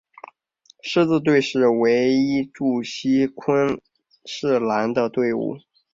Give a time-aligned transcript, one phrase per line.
[0.81, 3.79] 狮子队是唯一驻锡昆
[4.25, 5.57] 士兰的队伍。